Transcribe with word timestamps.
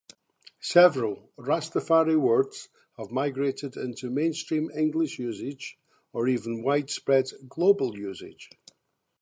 Several 0.61 1.29
Rastafari 1.37 2.19
words 2.19 2.69
have 2.97 3.11
migrated 3.11 3.77
into 3.77 4.09
mainstream 4.09 4.71
English 4.71 5.19
usage, 5.19 5.77
or 6.11 6.27
even 6.27 6.63
widespread 6.63 7.27
global 7.47 7.95
usage. 7.95 8.49